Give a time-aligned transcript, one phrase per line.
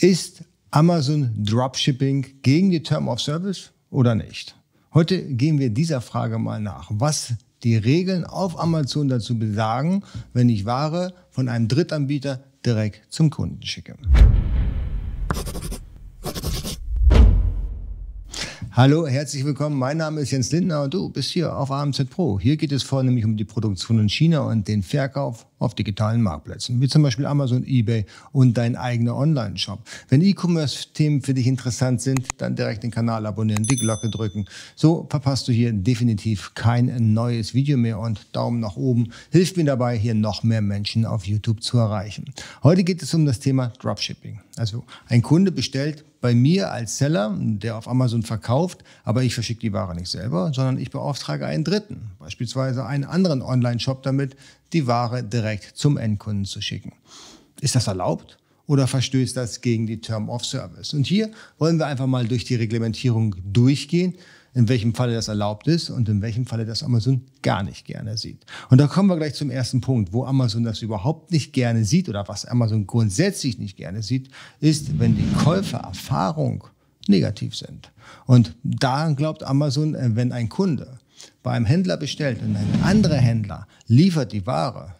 [0.00, 4.54] Ist Amazon Dropshipping gegen die Term of Service oder nicht?
[4.94, 6.88] Heute gehen wir dieser Frage mal nach.
[6.94, 13.30] Was die Regeln auf Amazon dazu besagen, wenn ich Ware von einem Drittanbieter direkt zum
[13.30, 13.96] Kunden schicke.
[18.78, 19.76] Hallo, herzlich willkommen.
[19.76, 22.38] Mein Name ist Jens Lindner und du bist hier auf AMZ Pro.
[22.38, 26.80] Hier geht es vornehmlich um die Produktion in China und den Verkauf auf digitalen Marktplätzen,
[26.80, 29.80] wie zum Beispiel Amazon, eBay und dein eigener Online-Shop.
[30.08, 34.44] Wenn E-Commerce-Themen für dich interessant sind, dann direkt den Kanal abonnieren, die Glocke drücken.
[34.76, 39.64] So verpasst du hier definitiv kein neues Video mehr und Daumen nach oben hilft mir
[39.64, 42.32] dabei, hier noch mehr Menschen auf YouTube zu erreichen.
[42.62, 44.38] Heute geht es um das Thema Dropshipping.
[44.58, 49.60] Also ein Kunde bestellt bei mir als Seller, der auf Amazon verkauft, aber ich verschicke
[49.60, 54.36] die Ware nicht selber, sondern ich beauftrage einen Dritten, beispielsweise einen anderen Online-Shop damit,
[54.72, 56.92] die Ware direkt zum Endkunden zu schicken.
[57.60, 58.38] Ist das erlaubt?
[58.66, 60.92] Oder verstößt das gegen die Term of Service?
[60.92, 64.14] Und hier wollen wir einfach mal durch die Reglementierung durchgehen
[64.54, 68.16] in welchem Falle das erlaubt ist und in welchem Falle das Amazon gar nicht gerne
[68.16, 68.44] sieht.
[68.70, 72.08] Und da kommen wir gleich zum ersten Punkt, wo Amazon das überhaupt nicht gerne sieht
[72.08, 76.64] oder was Amazon grundsätzlich nicht gerne sieht, ist, wenn die Käufererfahrung
[77.06, 77.90] negativ sind.
[78.26, 80.98] Und da glaubt Amazon, äh, wenn ein Kunde
[81.42, 84.94] bei einem Händler bestellt und ein anderer Händler liefert die Ware,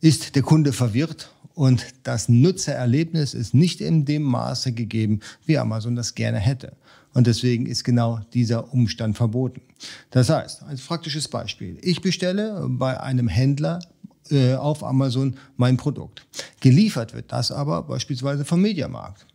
[0.00, 5.96] ist der Kunde verwirrt und das Nutzererlebnis ist nicht in dem Maße gegeben, wie Amazon
[5.96, 6.76] das gerne hätte.
[7.14, 9.62] Und deswegen ist genau dieser Umstand verboten.
[10.10, 11.78] Das heißt, ein praktisches Beispiel.
[11.82, 13.80] Ich bestelle bei einem Händler
[14.30, 16.26] äh, auf Amazon mein Produkt.
[16.60, 19.26] Geliefert wird das aber beispielsweise vom Mediamarkt.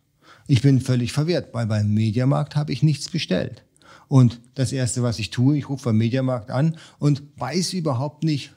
[0.46, 3.64] Ich bin völlig verwirrt, weil beim Mediamarkt habe ich nichts bestellt.
[4.08, 8.54] Und das Erste, was ich tue, ich rufe beim Mediamarkt an und weiß überhaupt nicht,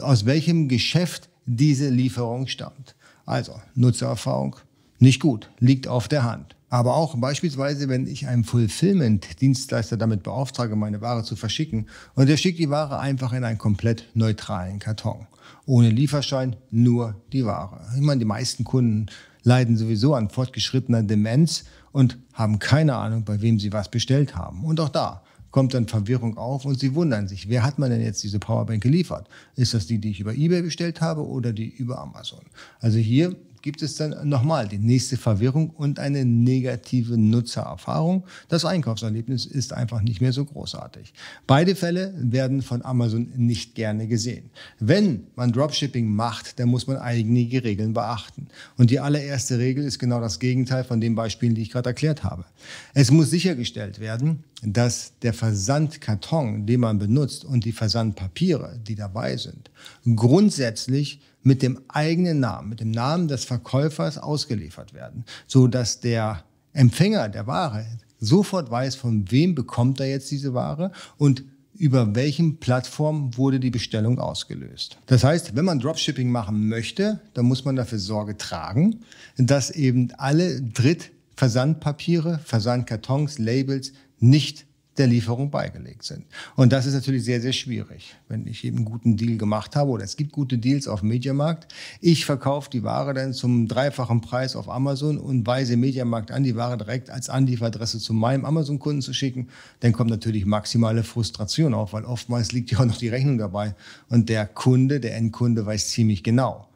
[0.00, 2.94] aus welchem Geschäft diese Lieferung stammt.
[3.26, 4.56] Also Nutzererfahrung
[4.98, 6.56] nicht gut, liegt auf der Hand.
[6.70, 12.36] Aber auch beispielsweise, wenn ich einen Fulfillment-Dienstleister damit beauftrage, meine Ware zu verschicken und der
[12.36, 15.26] schickt die Ware einfach in einen komplett neutralen Karton.
[15.66, 17.80] Ohne Lieferschein, nur die Ware.
[17.94, 19.06] Ich meine, die meisten Kunden
[19.44, 24.64] leiden sowieso an fortgeschrittener Demenz und haben keine Ahnung, bei wem sie was bestellt haben.
[24.64, 25.22] Und auch da
[25.54, 28.82] kommt dann Verwirrung auf und sie wundern sich, wer hat man denn jetzt diese Powerbank
[28.82, 29.28] geliefert?
[29.54, 32.40] Ist das die, die ich über eBay bestellt habe oder die über Amazon?
[32.80, 38.24] Also hier gibt es dann nochmal die nächste Verwirrung und eine negative Nutzererfahrung.
[38.50, 41.14] Das Einkaufserlebnis ist einfach nicht mehr so großartig.
[41.46, 44.50] Beide Fälle werden von Amazon nicht gerne gesehen.
[44.80, 48.48] Wenn man Dropshipping macht, dann muss man einige Regeln beachten.
[48.76, 52.22] Und die allererste Regel ist genau das Gegenteil von den Beispielen, die ich gerade erklärt
[52.22, 52.44] habe.
[52.92, 59.38] Es muss sichergestellt werden, dass der Versandkarton, den man benutzt und die Versandpapiere, die dabei
[59.38, 59.70] sind,
[60.14, 66.42] grundsätzlich mit dem eigenen Namen, mit dem Namen des Verkäufers ausgeliefert werden, so dass der
[66.72, 67.86] Empfänger der Ware
[68.18, 71.44] sofort weiß, von wem bekommt er jetzt diese Ware und
[71.76, 74.96] über welchen Plattform wurde die Bestellung ausgelöst.
[75.06, 79.00] Das heißt, wenn man Dropshipping machen möchte, dann muss man dafür Sorge tragen,
[79.36, 84.66] dass eben alle Drittversandpapiere, Versandkartons, Labels nicht
[84.98, 86.24] der Lieferung beigelegt sind.
[86.56, 89.90] Und das ist natürlich sehr, sehr schwierig, wenn ich eben einen guten Deal gemacht habe
[89.90, 91.72] oder es gibt gute Deals auf Mediamarkt.
[92.00, 96.56] Ich verkaufe die Ware dann zum dreifachen Preis auf Amazon und weise Mediamarkt an, die
[96.56, 99.48] Ware direkt als Anlieferadresse zu meinem Amazon-Kunden zu schicken.
[99.80, 103.74] Dann kommt natürlich maximale Frustration auf, weil oftmals liegt ja auch noch die Rechnung dabei
[104.08, 106.68] und der Kunde, der Endkunde weiß ziemlich genau,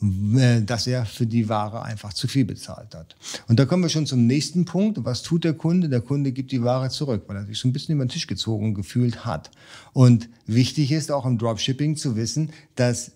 [0.00, 3.16] dass er für die Ware einfach zu viel bezahlt hat.
[3.48, 5.02] Und da kommen wir schon zum nächsten Punkt.
[5.04, 5.88] Was tut der Kunde?
[5.88, 8.26] Der Kunde gibt die Ware zurück, weil er sich so ein bisschen über den Tisch
[8.26, 9.50] gezogen gefühlt hat.
[9.94, 13.12] Und wichtig ist auch im Dropshipping zu wissen, dass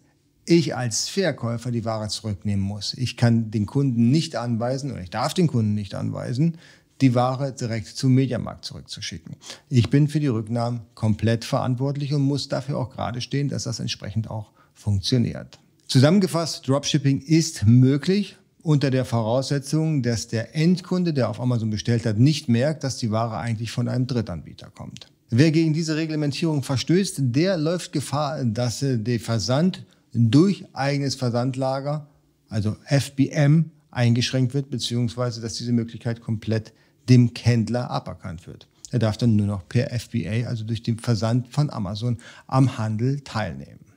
[0.46, 2.94] ich als Verkäufer die Ware zurücknehmen muss.
[2.94, 6.56] Ich kann den Kunden nicht anweisen oder ich darf den Kunden nicht anweisen,
[7.02, 9.36] die Ware direkt zum Mediamarkt zurückzuschicken.
[9.68, 13.80] Ich bin für die Rücknahmen komplett verantwortlich und muss dafür auch gerade stehen, dass das
[13.80, 15.58] entsprechend auch funktioniert.
[15.90, 22.16] Zusammengefasst, Dropshipping ist möglich unter der Voraussetzung, dass der Endkunde, der auf Amazon bestellt hat,
[22.16, 25.08] nicht merkt, dass die Ware eigentlich von einem Drittanbieter kommt.
[25.30, 32.06] Wer gegen diese Reglementierung verstößt, der läuft Gefahr, dass der Versand durch eigenes Versandlager,
[32.48, 36.72] also FBM, eingeschränkt wird, beziehungsweise dass diese Möglichkeit komplett
[37.08, 38.68] dem Händler aberkannt wird.
[38.92, 43.22] Er darf dann nur noch per FBA, also durch den Versand von Amazon, am Handel
[43.22, 43.89] teilnehmen.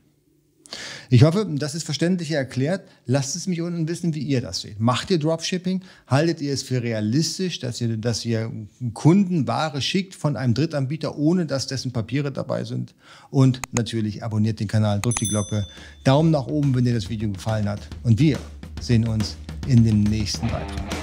[1.10, 2.88] Ich hoffe, das ist verständlich erklärt.
[3.06, 4.80] Lasst es mich unten wissen, wie ihr das seht.
[4.80, 5.82] Macht ihr Dropshipping?
[6.08, 8.52] Haltet ihr es für realistisch, dass ihr, dass ihr
[8.94, 12.96] Kunden Ware schickt von einem Drittanbieter, ohne dass dessen Papiere dabei sind?
[13.30, 15.68] Und natürlich abonniert den Kanal, drückt die Glocke,
[16.04, 17.82] Daumen nach oben, wenn dir das Video gefallen hat.
[18.04, 18.40] Und wir
[18.82, 19.38] sehen uns
[19.68, 21.03] in dem nächsten Beitrag.